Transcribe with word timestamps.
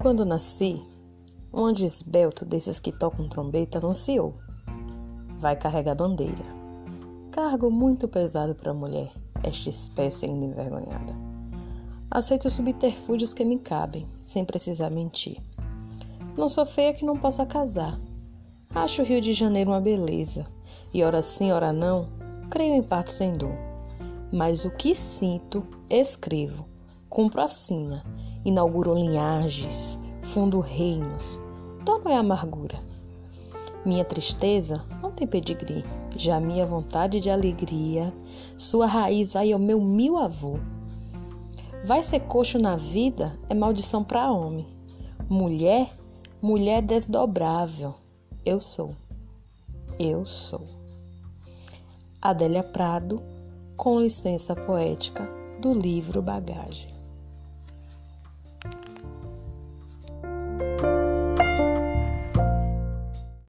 Quando 0.00 0.24
nasci, 0.24 0.80
um 1.52 1.64
anjo 1.64 1.84
esbelto 1.84 2.44
desses 2.44 2.78
que 2.78 2.92
tocam 2.92 3.28
trombeta 3.28 3.78
anunciou: 3.78 4.32
Vai 5.38 5.56
carregar 5.56 5.96
bandeira. 5.96 6.44
Cargo 7.32 7.68
muito 7.68 8.06
pesado 8.06 8.54
para 8.54 8.70
a 8.70 8.74
mulher, 8.74 9.10
esta 9.42 9.68
espécie 9.68 10.26
ainda 10.26 10.46
envergonhada. 10.46 11.12
Aceito 12.08 12.46
os 12.46 12.52
subterfúgios 12.52 13.34
que 13.34 13.44
me 13.44 13.58
cabem, 13.58 14.06
sem 14.22 14.44
precisar 14.44 14.88
mentir. 14.88 15.42
Não 16.36 16.48
sou 16.48 16.64
feia 16.64 16.94
que 16.94 17.04
não 17.04 17.16
possa 17.16 17.44
casar. 17.44 17.98
Acho 18.72 19.02
o 19.02 19.04
Rio 19.04 19.20
de 19.20 19.32
Janeiro 19.32 19.72
uma 19.72 19.80
beleza, 19.80 20.46
e 20.94 21.02
ora 21.02 21.22
sim, 21.22 21.50
ora 21.50 21.72
não, 21.72 22.08
creio 22.48 22.74
em 22.74 22.84
parto 22.84 23.10
sem 23.10 23.32
dor. 23.32 23.56
Mas 24.32 24.64
o 24.64 24.70
que 24.70 24.94
sinto, 24.94 25.66
escrevo, 25.90 26.68
cumpro 27.08 27.40
a 27.40 27.48
sina 27.48 28.04
inaugurou 28.48 28.94
linhagens, 28.94 30.00
fundo 30.22 30.60
reinos. 30.60 31.40
Dó 31.84 32.00
é 32.06 32.16
amargura. 32.16 32.78
Minha 33.84 34.04
tristeza 34.04 34.84
não 35.02 35.10
tem 35.10 35.26
pedigree, 35.26 35.84
já 36.16 36.40
minha 36.40 36.66
vontade 36.66 37.20
de 37.20 37.30
alegria, 37.30 38.12
sua 38.56 38.86
raiz 38.86 39.32
vai 39.32 39.52
ao 39.52 39.58
meu 39.58 39.80
mil 39.80 40.18
avô. 40.18 40.58
Vai 41.84 42.02
ser 42.02 42.20
coxo 42.20 42.58
na 42.58 42.76
vida 42.76 43.38
é 43.48 43.54
maldição 43.54 44.02
para 44.02 44.30
homem. 44.30 44.66
Mulher, 45.28 45.90
mulher 46.42 46.82
desdobrável. 46.82 47.94
Eu 48.44 48.58
sou. 48.58 48.90
Eu 49.98 50.24
sou. 50.26 50.64
Adélia 52.20 52.62
Prado, 52.62 53.22
com 53.76 54.00
licença 54.00 54.56
poética 54.56 55.28
do 55.60 55.72
livro 55.72 56.20
Bagagem. 56.20 56.97
Bye. 60.58 60.87